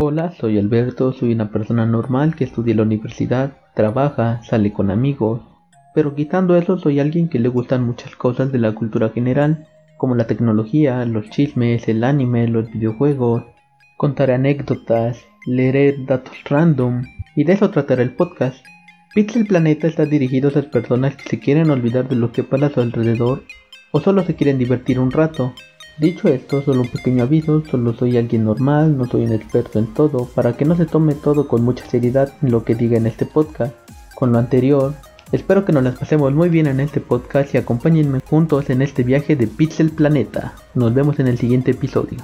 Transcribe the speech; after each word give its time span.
Hola, 0.00 0.30
soy 0.30 0.60
Alberto, 0.60 1.12
soy 1.12 1.32
una 1.32 1.50
persona 1.50 1.84
normal 1.84 2.36
que 2.36 2.44
estudia 2.44 2.70
en 2.70 2.76
la 2.76 2.84
universidad, 2.84 3.54
trabaja, 3.74 4.40
sale 4.44 4.72
con 4.72 4.92
amigos, 4.92 5.40
pero 5.92 6.14
quitando 6.14 6.54
eso 6.54 6.78
soy 6.78 7.00
alguien 7.00 7.28
que 7.28 7.40
le 7.40 7.48
gustan 7.48 7.82
muchas 7.84 8.14
cosas 8.14 8.52
de 8.52 8.60
la 8.60 8.76
cultura 8.76 9.08
general, 9.08 9.66
como 9.96 10.14
la 10.14 10.28
tecnología, 10.28 11.04
los 11.04 11.28
chismes, 11.30 11.88
el 11.88 12.04
anime, 12.04 12.46
los 12.46 12.70
videojuegos, 12.70 13.42
contar 13.96 14.30
anécdotas, 14.30 15.18
leer 15.44 16.06
datos 16.06 16.44
random, 16.44 17.02
y 17.34 17.42
de 17.42 17.54
eso 17.54 17.68
tratará 17.70 18.00
el 18.02 18.12
podcast. 18.12 18.64
Pixel 19.16 19.48
Planeta 19.48 19.88
está 19.88 20.04
dirigido 20.04 20.46
a 20.46 20.52
esas 20.52 20.66
personas 20.66 21.16
que 21.16 21.28
se 21.28 21.40
quieren 21.40 21.70
olvidar 21.70 22.08
de 22.08 22.14
lo 22.14 22.30
que 22.30 22.44
pasa 22.44 22.66
a 22.66 22.70
su 22.70 22.80
alrededor 22.80 23.42
o 23.90 24.00
solo 24.00 24.22
se 24.22 24.36
quieren 24.36 24.58
divertir 24.58 25.00
un 25.00 25.10
rato. 25.10 25.54
Dicho 25.98 26.28
esto, 26.28 26.62
solo 26.62 26.82
un 26.82 26.88
pequeño 26.88 27.24
aviso, 27.24 27.64
solo 27.68 27.92
soy 27.92 28.16
alguien 28.16 28.44
normal, 28.44 28.96
no 28.96 29.06
soy 29.06 29.24
un 29.24 29.32
experto 29.32 29.80
en 29.80 29.92
todo, 29.94 30.26
para 30.26 30.56
que 30.56 30.64
no 30.64 30.76
se 30.76 30.86
tome 30.86 31.14
todo 31.14 31.48
con 31.48 31.64
mucha 31.64 31.84
seriedad 31.86 32.32
lo 32.40 32.62
que 32.62 32.76
diga 32.76 32.96
en 32.96 33.08
este 33.08 33.26
podcast. 33.26 33.74
Con 34.14 34.30
lo 34.30 34.38
anterior, 34.38 34.94
espero 35.32 35.64
que 35.64 35.72
nos 35.72 35.82
las 35.82 35.98
pasemos 35.98 36.32
muy 36.32 36.50
bien 36.50 36.68
en 36.68 36.78
este 36.78 37.00
podcast 37.00 37.52
y 37.52 37.58
acompáñenme 37.58 38.20
juntos 38.20 38.70
en 38.70 38.82
este 38.82 39.02
viaje 39.02 39.34
de 39.34 39.48
Pixel 39.48 39.90
Planeta. 39.90 40.54
Nos 40.74 40.94
vemos 40.94 41.18
en 41.18 41.26
el 41.26 41.36
siguiente 41.36 41.72
episodio. 41.72 42.18